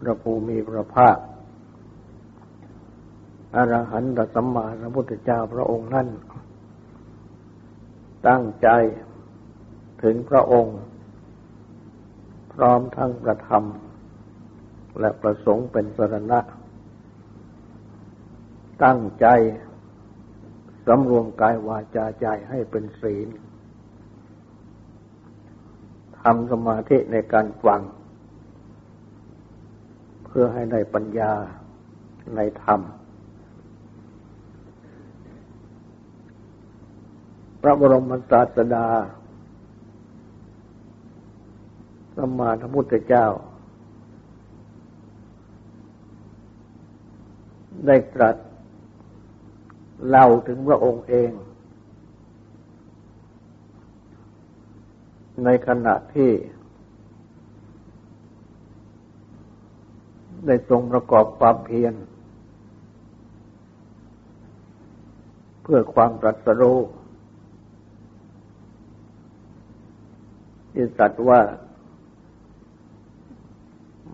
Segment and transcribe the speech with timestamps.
[0.00, 1.16] พระภูมิพระภาค
[3.56, 6.08] อรหันตสัมมาสัมพุทธเจ้าพระองค์นั้น
[8.28, 8.68] ตั้งใจ
[10.02, 10.78] ถึงพระองค์
[12.52, 13.64] พร้อมทั้งประธรรม
[15.00, 16.40] และประสงค์เป็นสรณะ
[18.84, 19.26] ตั้งใจ
[20.86, 23.28] สำรวมกายวาจาใจให้เป็นศีล
[26.20, 27.82] ทำสมาธิในการฟัง
[30.38, 31.32] พื่อให้ได้ปัญญา
[32.36, 32.80] ในธรรม
[37.62, 38.88] พระบรมศาสดา
[42.16, 43.26] สมมาธพุทธเจ้า
[47.86, 48.36] ได้ตรัส
[50.08, 51.30] เล่าถึงพระองค์เอง
[55.44, 56.30] ในขณะที่
[60.46, 61.94] ได้ทรงประกอบความเพียร
[65.62, 66.78] เพื่อความตรัสรู้
[70.72, 71.40] ที่สัตว์ว่า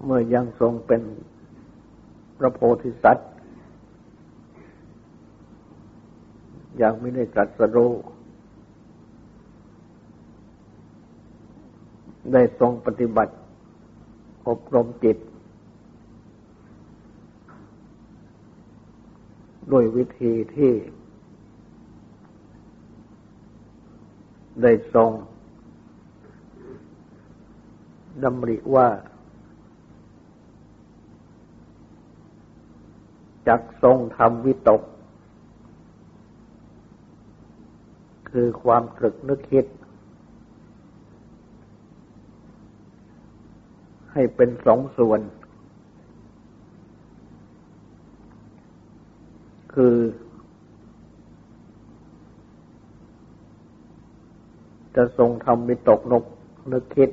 [0.04, 1.02] เมื่อยังทรงเป็น
[2.38, 3.30] พระโพธิสัตว์
[6.82, 7.92] ยังไม่ได้ตรัสรู้
[12.32, 13.34] ได้ทรงปฏิบัติ
[14.48, 15.18] อบรมจิต
[19.72, 20.72] ด้วยวิธีที่
[24.62, 25.10] ได้ทรง
[28.22, 28.88] ดำริว่า
[33.48, 34.82] จักทรงทำวิตก
[38.30, 39.66] คือความตรึกนึกคิด
[44.12, 45.20] ให้เป็นสองส่วน
[49.74, 49.96] คือ
[54.96, 56.24] จะทรงทำวิตกนก
[56.72, 57.10] นึกคิด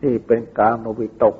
[0.00, 1.36] ที่เป็นกามวิตก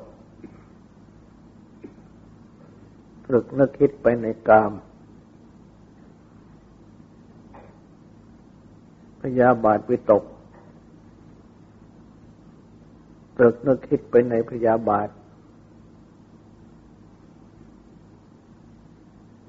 [3.26, 4.72] ตรึกนึกคิดไปในกาม
[9.20, 10.25] พยาบาทวิตก
[13.37, 15.09] ตรึกนึกคิดไปในพยาบาท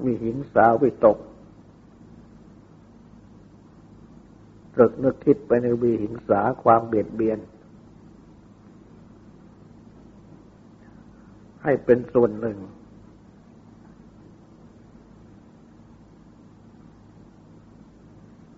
[0.06, 1.18] วิหิงสาวิตก
[4.74, 7.40] ตรึกนึกคิดไปในวิหิงสาความเบียดเบียน
[11.64, 12.58] ให้เป็นส่วนหนึ่ง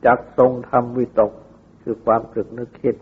[0.06, 1.31] จักทรงทำวิตก
[1.84, 2.96] คือความตรึกนึกคิด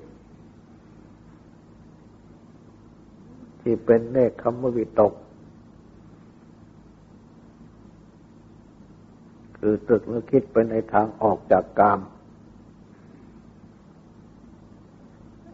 [3.62, 5.13] ที่เป็นเนคขมวิตก
[9.63, 11.99] คือตรึกนึกคิดไปในทางออกจากกาม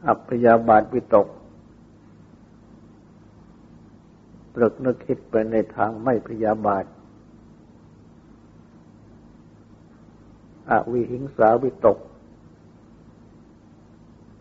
[0.08, 1.28] อัพยาบาทวิตก
[4.56, 6.86] ตรึกนึกคิดไปในทางไม่พยาบาท
[10.70, 11.98] อวิหิงสาวิตก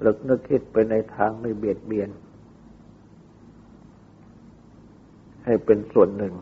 [0.01, 2.11] ตรึกนึกคิดไปในทางไม่เบียดเบียน
[5.45, 6.35] ให้เป็นส่วนหนึ่ง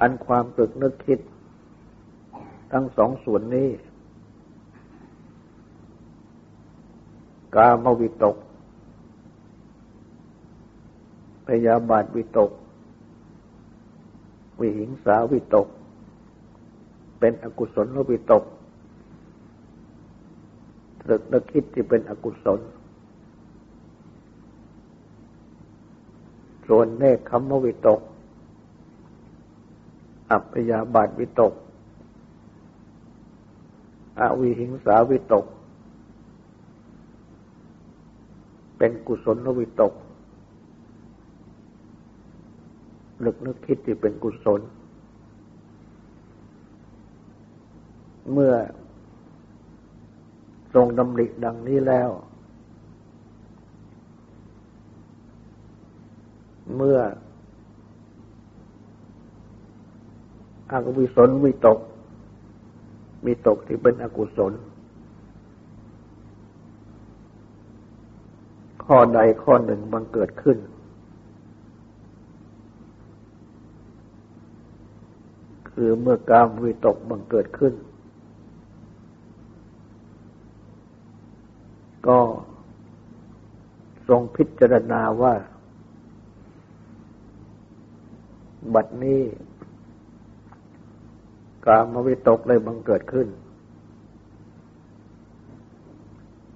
[0.00, 1.18] อันความตรึกนึกคิด
[2.72, 3.68] ทั้งสองส่วนนี้
[7.54, 8.36] กามวิตก
[11.46, 12.50] พยาบาทวิตก
[14.60, 15.66] วิหิงสาวิตก
[17.18, 18.44] เป็นอกุศลวิตก
[21.02, 22.60] ตรึกนึกคิดที่เป็นอกุศล
[26.68, 28.00] ส่วนเนคขมวิตก
[30.30, 31.52] อัพยาบาทวิตก
[34.20, 35.46] อวิหิงสาวิตก
[38.78, 39.92] เป็นกุศลวิตก
[43.24, 44.60] นึกนึกคิดที่เป็นกุศล
[48.32, 48.54] เมื่อ
[50.74, 52.10] ทรงดำริดังนี้แล้ว
[56.76, 56.98] เมื่อ
[60.72, 61.78] อกุศลวิตก
[63.24, 64.52] มีตกที่เป็นอกุศล
[68.84, 70.58] ข้อใดข้อหนึ่งบังเกิดขึ้น
[75.70, 77.74] คือเมื่อกามวิตกบังเกิดขึ้น
[82.08, 82.20] ก็
[84.08, 85.34] ทรงพิจารณาว่า
[88.74, 89.20] บัดนี้
[91.66, 93.28] กามวิตกเลยบังเกิดขึ้น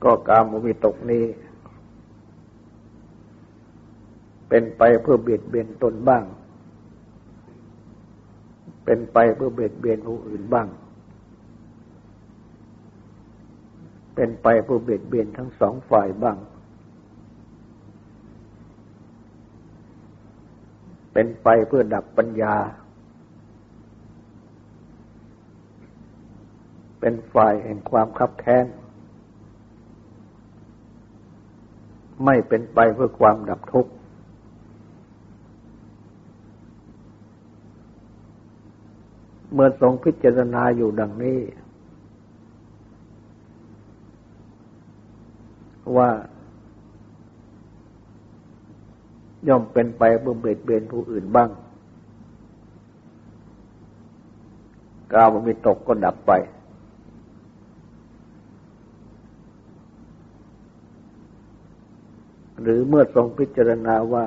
[0.05, 1.25] ก็กามวิตกนี้
[4.49, 6.25] เป็นไปเพื่อเบียดเบียนตนบ้าง
[8.85, 10.69] เป็นไปเพื่อเบียดเบียนผู้อื่นบ้าง
[14.15, 16.37] เป็นไปเพื่อเบียดเบียนทั้งสองฝ่ายบ้าง
[21.12, 22.55] เป็นไปเพื่อดับปัญญา
[27.00, 28.67] เป็นฝ่ายแห่งความคับแค้น
[32.25, 33.93] ไม่เป็นไปเพื่อความดับทุกข์
[39.52, 41.38] เมื่อทรงพิจารณาอยู่ดังนี้
[45.97, 46.11] ว่า
[49.49, 51.50] ย่อมเป็นไปเพื่อเบียดเบียนผู้อื่นบ้าง
[55.12, 56.32] กาวมีตกก็ดับไป
[62.62, 64.25] หรือเมื่อทรงพิจารณาว่า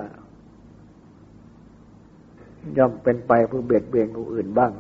[2.78, 4.74] ย่อมเป็นไปเพื่อเบียดเบียนผู้อื่นบ้าง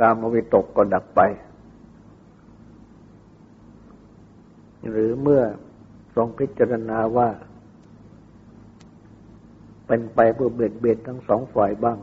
[0.00, 1.20] การมวิตกก็ดับไป
[4.90, 5.42] หรือเมื่อ
[6.16, 7.28] ทรงพิจารณาว่า
[9.86, 11.98] เป็นไปเพื่อเบียดเบียนทั้งสองฝ่ายบ้าง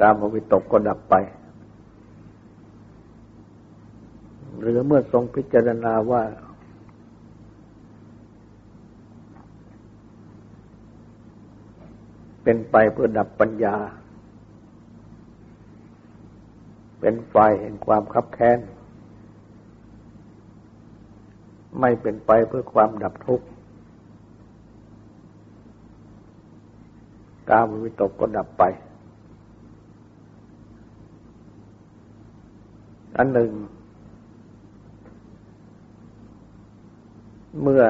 [0.00, 1.14] การมวิตกก็ดับไป
[4.60, 6.22] หรือ เมื่อทรงพิจารณาว่า
[12.42, 13.76] เป็นไปเพื่อดับปัญญา
[17.00, 18.58] เป็นไฟแห่งความคับแค้น
[21.80, 23.46] ไม่เป็นไปเพื่อความดับทุกข์
[27.50, 28.62] กามวิตกก็ดับไป
[33.16, 33.52] อันหนึ่ง
[37.62, 37.84] เมื่อ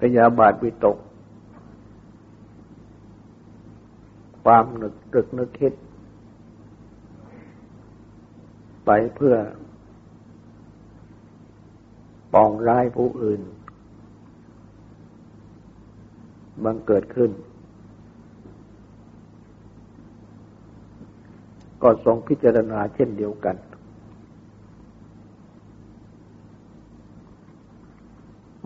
[0.00, 0.98] พยาบาทวิตก
[4.44, 5.72] ความนึกตึกนึกคิด
[8.84, 9.34] ไปเพื่อ
[12.34, 13.40] ปองร้ายผู้อื่น
[16.64, 17.30] บังเกิดขึ้น
[21.82, 23.56] ก็ทรงพิจารณาเช่นเดียวกัน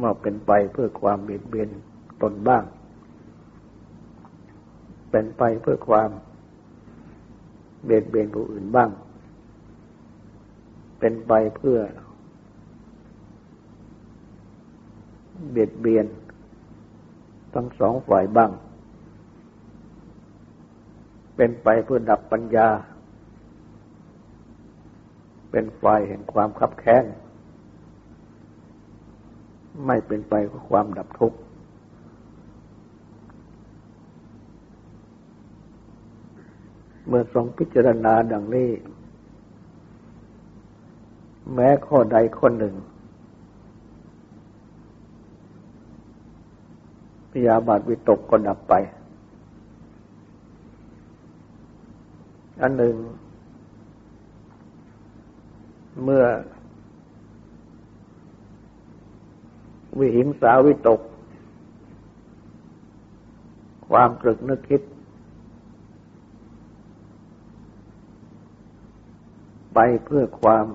[0.02, 1.69] ว่าเป็นไปเพื่อความเบียดเบียน
[2.23, 2.64] ตนบ้าง
[5.11, 6.11] เป็นไปเพื่อความ
[7.85, 8.90] เบียดเบียนผู้อื่นบ้าง
[10.99, 11.78] เป็นไปเพื่อ
[15.50, 16.07] เบียดเบียน
[17.54, 18.50] ทั้งสองฝ่ายบ้าง
[21.37, 22.69] เป็นไปเพื่อดับปัญญา
[25.50, 27.04] เป็นฝ่ายแห่งความขับแค้น
[29.87, 31.38] ไม่เป็นไปกับความดับทุกข์
[37.07, 38.71] เมื่อทรงพิจารณาดังนี้
[41.54, 42.75] แม้ข้อใดข้อหนึ่ง
[47.31, 48.75] พยาบาทวิตกก็ดับไป
[52.61, 52.95] อันหนึ่ง
[56.02, 56.25] เมื่อ
[59.99, 61.01] วิหิงสาวิตก
[63.89, 64.83] ความตรึกนึกคิด
[69.75, 70.67] ไปเพื่อความ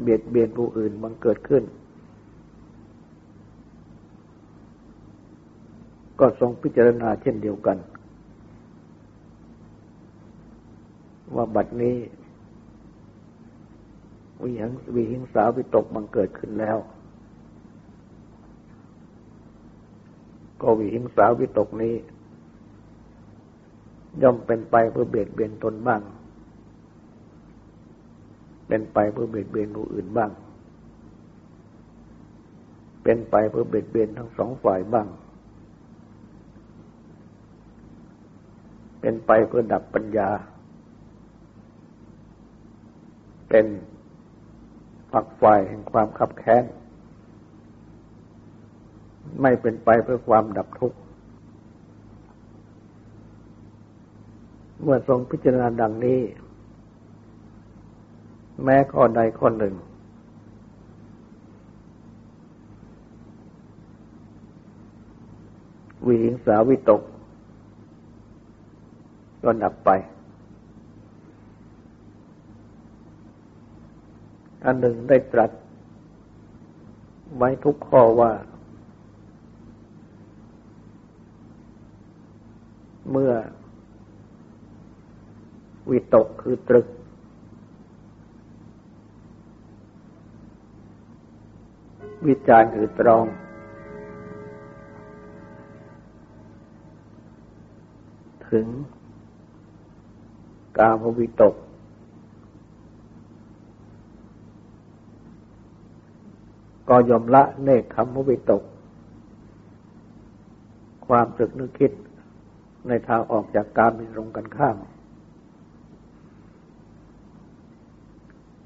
[0.00, 1.62] เบียดเบียนผู้อื่นมันเกิดขึ้น
[6.20, 7.78] ก็ทรงพิจารณาเช่นเดียวกัน
[11.34, 11.96] ว่าบัดนี้
[14.42, 16.78] วิหังวิหิงสาวิตกบังเกิดขึ้นแล้ว
[20.60, 21.94] ก็วิหิงสาวิตกนี้
[24.22, 26.02] ย่อมเป็นไปเพื่อเบียดเบียนตนบ้าง
[28.68, 30.30] เป็นไปเพื่อเบียดเบียนผู้อื่นบ้าง
[33.02, 35.06] เป็นไปเพื่อเบียดเบียนทั้งสองฝ่ายบ้าง
[39.00, 40.28] เป็นไปเพื่อดับปัญญา
[43.48, 43.66] เป็น
[45.12, 46.64] ฝักฝ่ายแห่งความขับแค้น
[49.42, 50.98] ไม่เป็นไปเพื่อความดับทุกข์
[54.82, 56.20] เมื่อทรงพิจารณาดังนี้
[58.64, 59.74] แม้ข้อใดข้อหนึ่ง
[66.06, 67.02] วิหิงสาวิตก
[69.42, 69.90] ก็ดับไป
[74.64, 75.50] อันหนึ่งได้ตรัส
[77.36, 78.32] ไว้ทุกข้อว่า
[83.10, 83.32] เมื่อ
[85.90, 86.86] วิตกคือตรึก
[92.26, 93.26] วิจารคือตรอง
[98.50, 98.66] ถึง
[100.78, 101.54] กามวิตก
[106.90, 108.62] ก็ยอมละเนคขมวิตก
[111.06, 111.92] ความตรึกนึกคิด
[112.88, 114.76] ในทางออกจากการเป็นตรงกันข้าม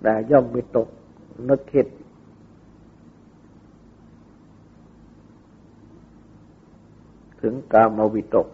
[0.03, 0.89] แต่ย่อมมีตก
[1.49, 1.87] นึกคิด
[7.41, 8.49] ถึงกามวิตก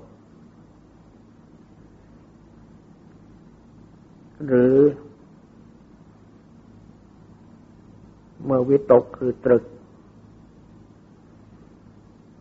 [4.47, 4.77] หรือ
[8.40, 9.65] เมื่อวิตกคือตรึก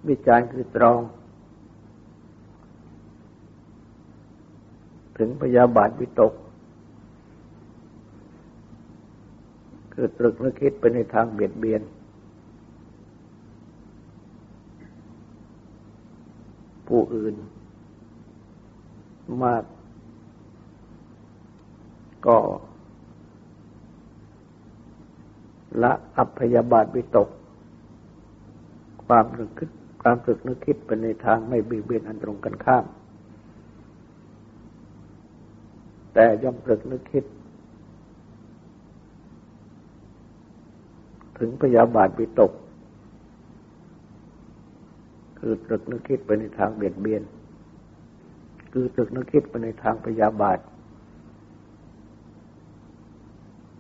[0.08, 1.00] วิจารคือตรอง
[5.18, 6.34] ถึงพยาบาทวิตก
[9.94, 11.82] คือตรึกนึกคิดไปในทางเบียดเบียน
[16.88, 17.36] ผู้อื่น
[19.44, 19.63] มาก
[22.28, 22.38] ก็
[25.83, 27.29] ละอัพยาบาทวิตก
[29.05, 29.69] ความนึกคิด
[30.01, 32.86] ความตึกนึกคิดไปในทางไม่เบียดเบียนอันตรงกันข้าม
[36.13, 37.25] แต่ย่อมตึกนึกคิด
[41.38, 42.51] ถึงพยาบาทวิตก
[45.39, 47.24] คือตรึกนึกคิดไปในทางเบียดเบียน
[48.71, 50.59] คือตรึกนึกคิดไปในทางพยาบาท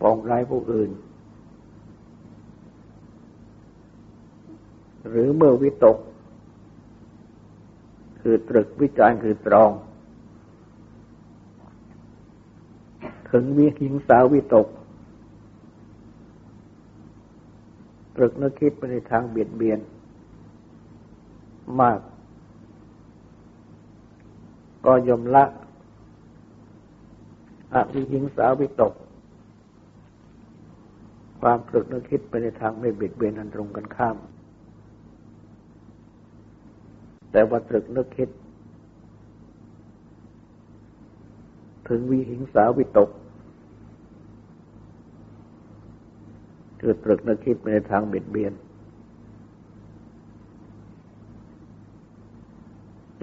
[0.01, 0.89] ปองร้ายผู้อื่น
[5.09, 5.97] หรือเมื่อวิตก
[8.21, 9.71] คือตรึกวิจารคือตรอง
[13.29, 14.67] ถึงวิหิงสาวิตก
[18.15, 19.79] ตรึกนึกคิดไปในทางเบียดเบียน
[21.81, 21.99] มาก
[24.85, 25.45] ก็ยมละ
[27.73, 28.93] อวิหิงสาวิตก
[31.41, 34.17] ความตรึกนึกคิดไปในทางไม่เบียดเบียนอันตรงกันข้าม
[37.31, 38.29] แต่ว่าตรึกนึกคิด
[41.87, 43.09] ถึงวิหิงสาวิตก
[46.81, 48.53] คือตรึกนึกคิดไปในทางเบียดเบียน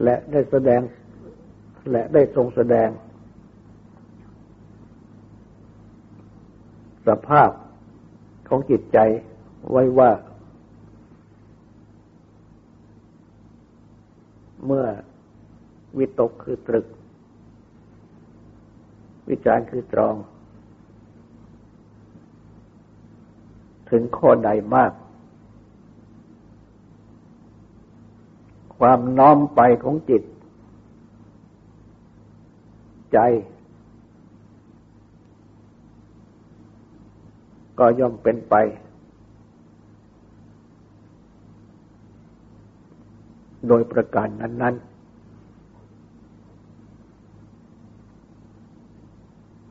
[0.03, 0.81] และได้แสดง
[1.91, 2.89] และได้ทรงแสดง
[7.07, 7.51] สภาพ
[8.49, 8.99] ของจิตใจ
[9.71, 10.11] ไว้ว่า
[14.67, 14.87] เมื่อ
[15.99, 16.87] วิตกคือตรึก
[19.29, 20.15] วิจารคือตรอง
[23.91, 24.93] ถึงข้อใดมาก
[28.79, 30.23] ความน้อมไปของจิต
[33.13, 33.19] ใจ
[37.79, 38.55] ก็ย่อมเป็นไป
[43.69, 44.96] โดยประการนั้น ๆ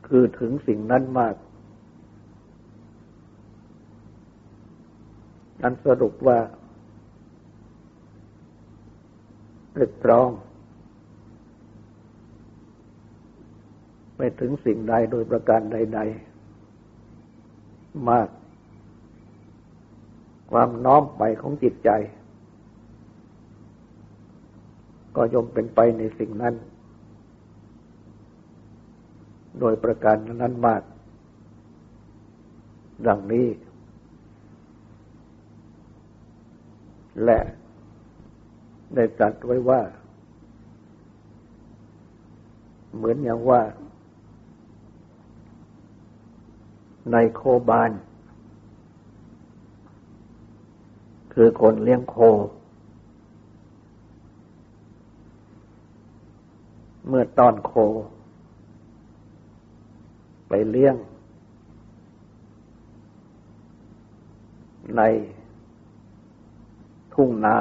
[0.08, 1.34] คือถึงสิ่งนั้นมาก
[5.62, 6.38] นั้นสรุปว่า
[9.74, 10.28] ตรึกตรอง
[14.16, 16.00] ไม่ถึงสิ่งใดโดยประการใด
[17.24, 18.28] ๆ มาก
[20.50, 21.90] ความน้อมไปของจิตใจ
[25.16, 26.54] ก็ย่อมเป็นไปในสิ่งนั้น
[29.60, 30.82] โดยประการนั้นมาก
[33.06, 33.46] ดังนี้
[37.24, 37.38] และ
[38.94, 39.80] ได้ตรัสไว้ว่า
[42.94, 43.62] เหมือนอย่างว่า
[47.12, 47.90] ในโคบาน
[51.34, 52.16] คือคนเลี้ยงโค
[57.08, 57.72] เมื่อตอนโค
[60.48, 60.96] ไปเลี้ยง
[64.96, 65.02] ใน
[67.14, 67.58] ทุ่งนา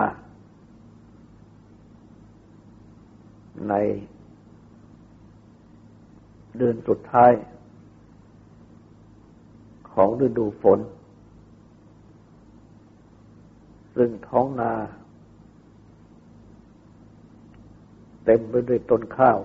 [3.69, 3.73] ใน
[6.57, 7.31] เดือนสุดท้าย
[9.91, 10.79] ของฤดูฝน
[13.95, 14.73] ซึ่งท้องนา
[18.25, 19.39] เต็มไปด้วยต้นข้าว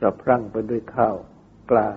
[0.00, 1.16] สะพรั่งไปด้วยข้าว
[1.70, 1.88] กล้า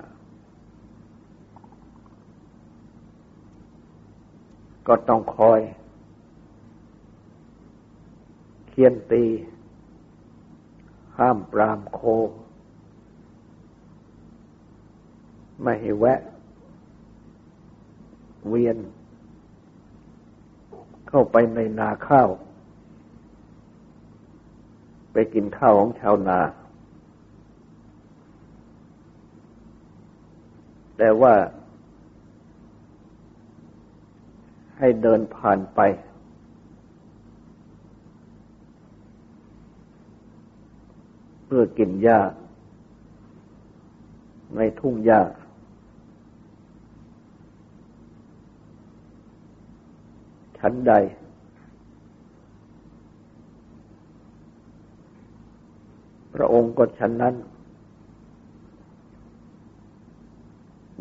[4.87, 5.59] ก็ต้องคอย
[8.67, 9.25] เคียนตี
[11.17, 11.99] ห้ามปรามโค
[15.63, 16.19] ไม่ให้แวะ
[18.47, 18.77] เวียน
[21.07, 22.29] เข้าไปในนาข้าว
[25.11, 26.39] ไปกินข้าวของชาวนา
[31.01, 31.35] แต่ว่า
[34.77, 35.79] ให้เดินผ่านไป
[41.45, 42.19] เพื่อกินหญ้า
[44.55, 45.21] ในทุ่งหญ้า
[50.57, 50.93] ชั้นใด
[56.33, 57.35] พระองค์ก็ชั้นนั้น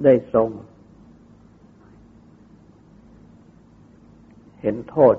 [0.05, 0.49] ได้ทรง
[4.61, 5.17] เห็นโทษ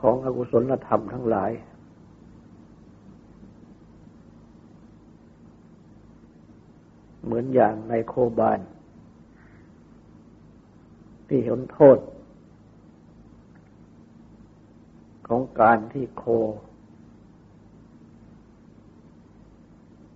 [0.00, 1.50] ของอกุศลธรรมทั้งหลาย
[7.24, 8.60] เหมือนอย่างในโคบาน
[11.28, 11.98] ที่เห็นโทษ
[15.28, 16.24] ของการที่โค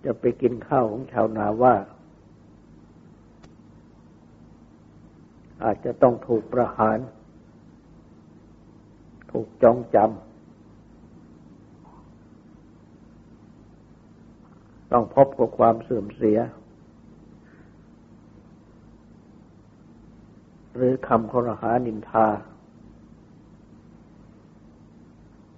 [0.05, 1.75] จะไปกินข้าวของชาวนาว่า
[5.63, 6.97] อาจจะต้องถูกประหาร
[9.31, 10.09] ถูกจองจำ
[14.91, 16.39] ต้องพบกับความเสื่อมเสีย
[20.75, 22.27] หรือคำครหานินทา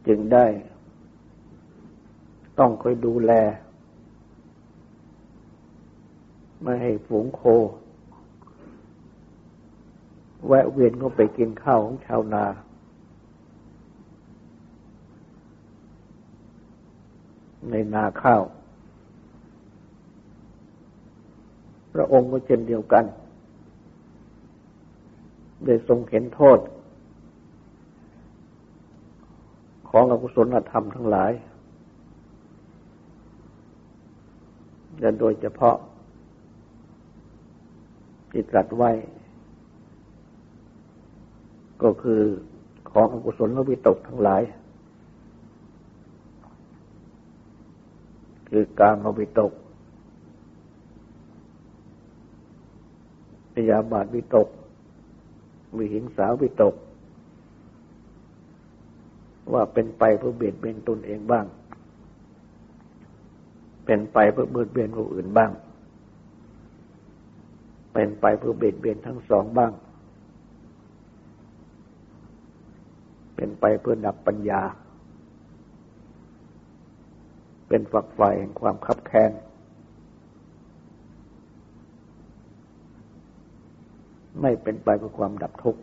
[0.08, 0.46] จึงได้
[2.60, 3.32] ต้องคอยดูแล
[6.64, 7.42] ไม่ให้ฝูงโค
[10.48, 12.46] แวะเวียนก็ไปกินข้าวของชาวนา
[17.70, 18.44] ในนาข้าว
[21.94, 23.06] พระองค์ก็เช่นเดียวกัน
[25.66, 26.60] ได้ทรงเห็นโทษ
[29.90, 31.32] ของอกุศลธรรมทั้งหลาย
[35.00, 35.76] และโดยเฉพาะ
[38.34, 38.92] ที่ตรัสไว้
[41.84, 42.22] ก็คือ
[42.92, 44.42] ของอกุศลวิตกทั้งหลาย
[48.50, 49.52] คือการมวิตก
[53.54, 54.48] พยาบาทวิตก
[55.78, 56.76] วิหิงสาวิตก
[59.54, 61.46] ว่าเป็นไปเพื่อเบียดเบียนตนเองบ้าง
[63.86, 65.52] เป็นไปเพื่อเบียดเบียนผู้อื่นบ้าง
[67.94, 69.72] เป็นไปเพื่อเบียดเบียนทั้งสองบ้าง
[73.36, 74.62] เป็นไปเพื่อดับปัญญา
[77.68, 79.32] เป็นฝักไฟแห่งความคับแค้น
[84.42, 85.82] ไม่เป็นไปเพื่อความดับทุกข์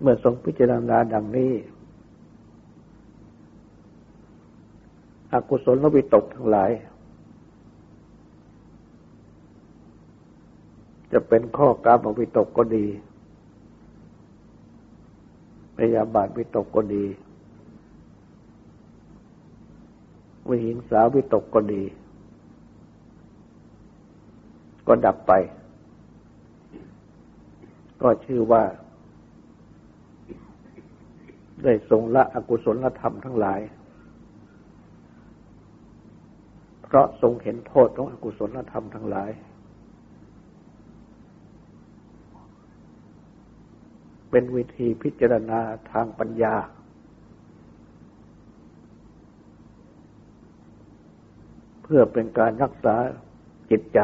[0.00, 1.52] เมื่อทรงพิจารณาดังนี้
[5.32, 6.70] อกุศลวิตกทั้งหลาย
[11.12, 12.86] จะเป็นข้อกามวิตกก็ดี
[15.76, 17.04] พยาบาทวิตกก็ดี
[20.48, 21.82] วิหิงสาวิตกก็ดี
[24.86, 25.32] ก็ดับไป
[28.02, 28.62] ก็ชื่อว่า
[31.62, 33.60] ได้ทรงละอกุศลธรรมทั้งหลาย
[36.92, 39.30] เพราะทรงเห็นโทษของอกุศลธรรมทั้งหลาย
[44.30, 45.60] เป็นวิธีพิจารณา
[45.92, 46.54] ทางปัญญา
[51.82, 52.96] เพื่อเป็นการรักษา
[53.70, 54.00] จิตใจ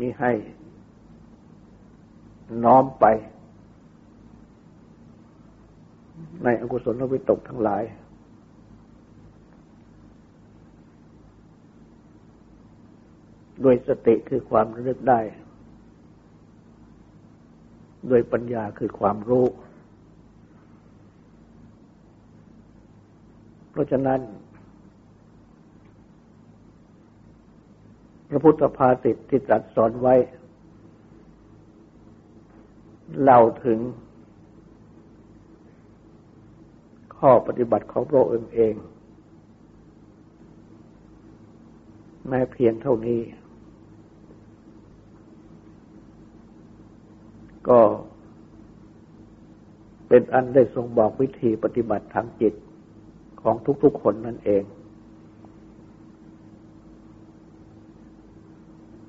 [0.00, 0.32] มีให้
[2.64, 3.04] น้อมไป
[6.44, 7.82] ในอกุศลวิตกทั้งหลาย
[13.62, 15.20] โดยสติคือความระลึกได้
[18.08, 19.46] โดยปัญญาคือความรู้
[23.70, 24.20] เพราะฉะนั้น
[28.28, 30.14] พระพุทธภาษิตที่ตรัสสอนไว้
[33.20, 33.78] เล่าถึง
[37.18, 38.74] ข้อปฏิบัติของพระองค์เอง
[42.28, 43.20] แม้เพียงเท่านี้
[47.68, 47.80] ก็
[50.08, 52.54] เป็นอันได้ทรงบอกวิธีปฏิบัติทางจิต
[53.42, 54.62] ของทุกๆคนนั่นเอง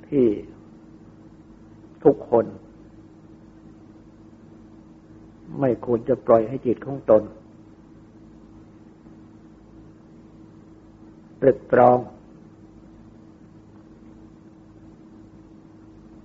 [0.08, 0.28] ที่
[2.04, 2.46] ทุกคน
[5.60, 7.24] ไม่ควรจะปล่อยให้จิตของตน
[11.42, 11.98] ตรึกตรอง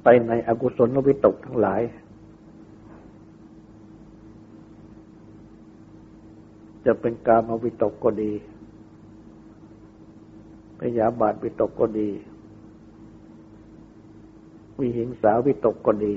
[0.02, 1.82] ไปในอกุศลวิตกทั้งหลาย
[6.84, 8.32] จะเป็นกามวิตกก็ดี
[10.80, 12.08] พยาบาทวิตกก็ดี
[14.78, 16.14] วิหิงสาวิตกก็ดี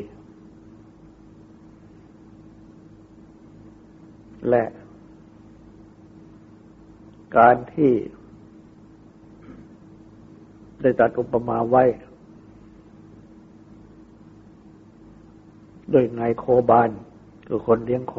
[4.49, 4.63] และ
[7.38, 7.91] การที่
[10.81, 11.83] ได้ตัดอุปมาไว้
[15.91, 16.89] โดยนายโคบาน
[17.47, 18.15] คือคนเลี้ยงโค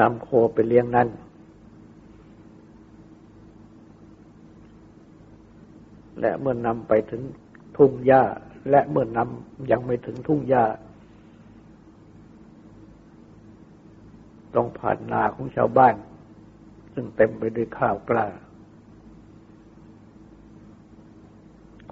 [0.00, 1.08] นำโคไปเลี้ยงนั้น
[6.20, 7.22] และเมื่อนำไปถึง
[7.76, 8.22] ทุ่งหญ้า
[8.70, 10.64] และเมื่อนำยังไม่ถึงทุ่งหญ้า
[14.54, 15.94] ต้องผ่านนาของชาวบ้าน
[16.94, 18.26] ซึ่งเต็มไปด้วยข้าวกล้า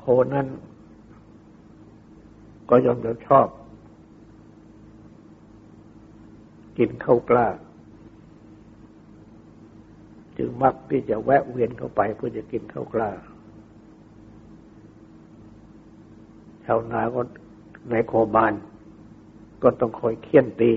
[0.04, 0.46] โคนั้น
[2.70, 3.46] ก็ยอมจะชอบ
[6.78, 7.48] กินข้าวกล้า
[10.36, 13.10] จึงมักที่จะแวะเวียนเข้าไปเพื่อจะกินข้าวกล้า
[16.64, 17.20] ชาวนาก็
[17.90, 18.54] ในโคบาน
[19.62, 20.72] ก็ต้องคอยเคี่ยนตี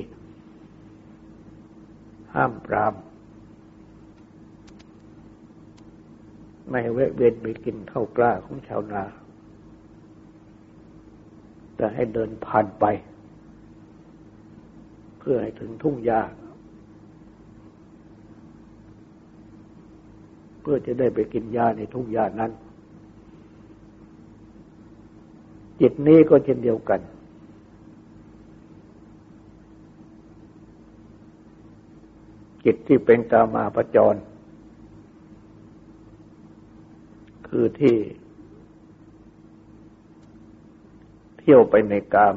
[2.33, 2.93] ห้ามปราม
[6.69, 9.03] ไม่แวะเวียนไปกินข้าวกล้าของชาวนา
[11.75, 12.85] แต่ให้เดินผ่านไป
[15.19, 16.21] เพื่อให้ถึงทุ่งหญ้า
[20.61, 22.51] เพื่อจะได้ไปกินหญ้าในทุ่งหญ้านั้น
[25.81, 26.99] จิตนี้ก็เช่นเดียวกัน
[32.65, 34.15] จิตที่เป็นกามาประจร
[37.47, 37.95] คือที่
[41.39, 42.35] เที่ยวไปในกาม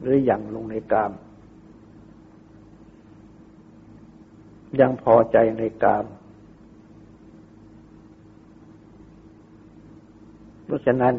[0.00, 1.12] หรืออยังลงในกาม
[4.80, 6.04] ยังพอใจในกาม
[10.64, 11.14] เพราะฉะนั้น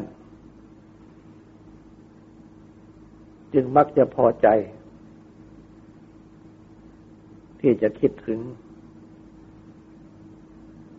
[3.52, 4.48] จึงมักจะพอใจ
[7.60, 8.38] ที่จะคิดถึง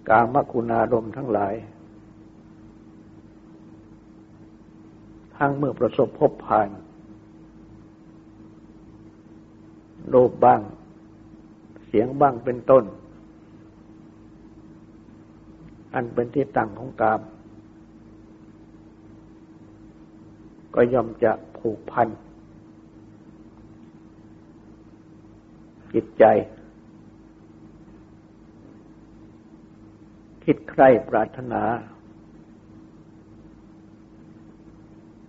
[0.09, 1.53] กามคุณารมทั้งหลาย
[5.37, 6.69] ทั้งเมื่อประสบพบผ่าน
[10.09, 10.61] โลภบ้าง
[11.85, 12.83] เสียงบ้างเป็นต้น
[15.93, 17.21] อันเป็นที่ตั้งของกาม
[20.75, 22.07] ก็ย่อมจะผูกพัน
[25.93, 26.23] จิตใจ
[30.45, 31.63] คิดใคร่ปรารถนา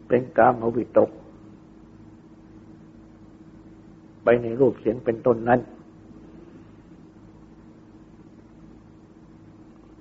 [0.09, 1.11] เป็นกามวิตก
[4.25, 5.61] ไปในรูปเสียงเป็นต้นนั้น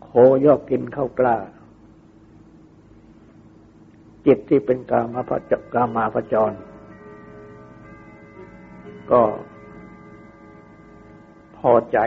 [0.04, 0.10] โค
[0.46, 1.36] ยอกินข้าวกล้า
[4.26, 6.52] จิตที่เป็นกามาพจกามาพจร
[9.12, 9.22] ก็
[11.58, 11.98] พอใจ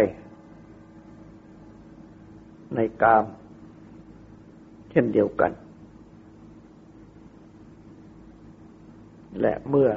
[2.74, 3.24] ในกาม
[4.90, 5.52] เช่นเดียวกัน
[9.40, 9.90] และเมื่อ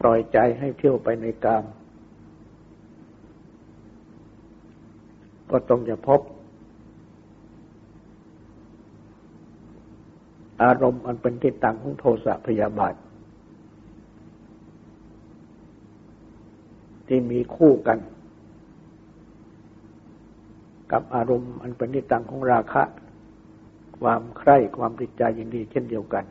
[0.00, 1.64] ปล่อยใจให้เที่ยวไปในกาม
[5.50, 6.20] ก็ต้องจะพบ
[10.62, 12.94] อารมณ์อันเป็นที่ตั้งของโทสะพยาบาท
[17.06, 17.98] ที่มีคู่กัน
[20.92, 22.82] กับอารมณ์อันเป็นที่ตั้งของราคะ
[24.00, 26.24] ความใคร่ความติดใจยินดีเช่นเดียวกัน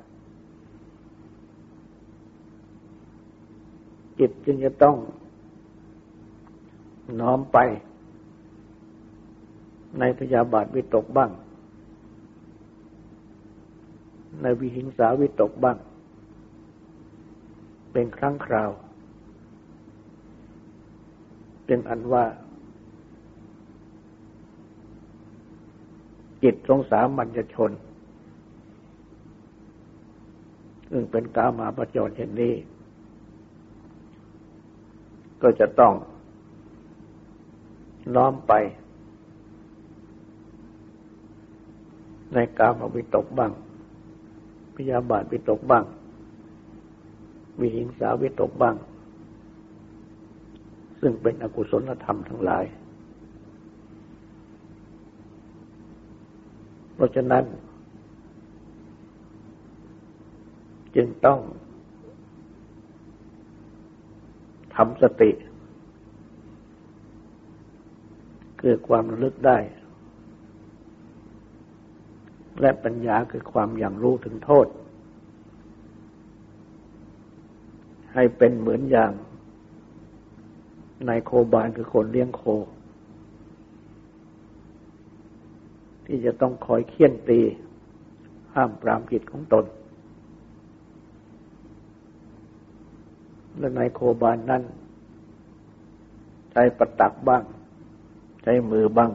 [4.20, 4.96] จิตจึงจะต้อง
[7.20, 7.58] น้อมไป
[10.00, 11.32] ในพยาบาทวิตกบ้าง
[14.42, 15.78] ในวิหิงสาวิตกบ้าง
[17.92, 18.72] เป็นครั้งคราว
[21.66, 22.26] เป็นอันว่า
[26.44, 27.72] จิตสงสามัญชน
[30.92, 32.54] ซึ่งเป็นกามาประจรเช่นนี้
[35.42, 35.94] ก็จะต้อง
[38.16, 38.54] น้อมไป
[42.34, 43.52] ในกามวิตกบ้าง
[44.76, 45.84] พยาบาทวิตกบ้าง
[47.60, 48.76] วิหิงสาวิตกบ้าง
[51.00, 52.64] ซึ่งเป็นอกุศลธรรมทั้งหลาย
[57.00, 57.46] เพราะฉะนั้น
[60.96, 61.40] จึงต้อง
[64.76, 65.32] ทำสติ
[68.62, 69.58] คือความระลึกได้
[72.62, 74.68] และปัญญาคือความอย่างรู้ถึงโทษ
[78.14, 79.12] ให้เป็นเหมือนอย่าง
[81.08, 82.44] นายโคบานคือคนเลี้ยงโค
[86.12, 87.40] ที่จะต้องคอยเคี่ยนตี
[88.54, 89.66] ห้ามปรามจิตของตน
[93.58, 94.64] และในโคบานนั้น
[96.52, 97.44] ใช้ประตักบ้าง
[98.44, 99.12] ใช้มือบ้าง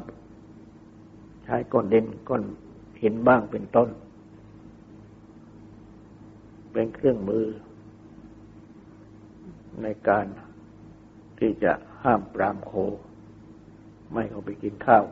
[1.44, 2.42] ใช้ก้อนดินก้อน
[3.00, 3.88] หินบ้างเป็นต้น
[6.72, 7.46] เป็นเครื่องมือ
[9.82, 10.26] ในการ
[11.38, 12.72] ที่จะห้ามปรามโค
[14.12, 15.04] ไม่เขาไปกินข้าว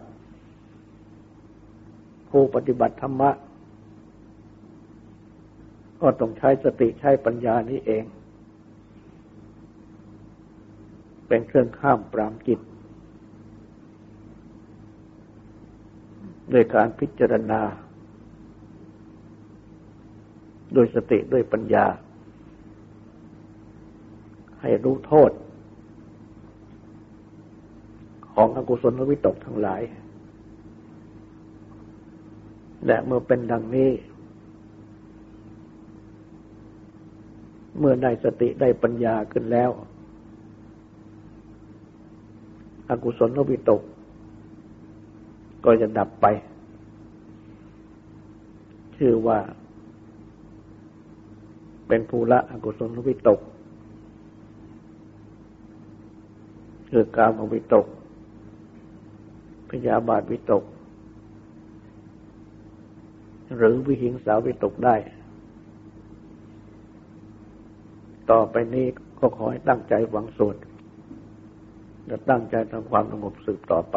[2.33, 3.31] ผู้ปฏิบัติธรรมะ
[6.01, 8.05] ก็ต้องใช้สติใช้ปัญญานี้เอง
[11.29, 12.61] เป็นเครื่องข้ามปรามจิต
[16.53, 17.61] ด้วยการพิจารณา
[20.75, 21.87] โดยสติด้วยปัญญา
[24.61, 25.31] ให้รู้โทษ
[28.33, 29.83] ของอกุศลวิตกทั้งหลาย
[32.87, 33.91] และเมื่อเป็นดังนี้
[37.79, 39.71] เมื่อได้สติได้ปัญญาขึ้นแล้ว
[42.89, 43.83] อกุศลวิตก
[45.65, 46.27] ก็จะดับไป
[48.97, 49.39] ชื่อว่า
[51.89, 53.41] เป็นภูละอกุศลวิตก
[56.91, 57.87] คือกามวิตก
[59.71, 60.63] พยาบาทวิตก
[63.57, 64.97] หรือวิหิงสาวิตกได้
[68.31, 68.87] ต่อไปนี้
[69.19, 70.57] ก็ขอให้ตั้งใจหวังสวด
[72.11, 73.97] จะตั้งใจทำความสงบสืบต่อไป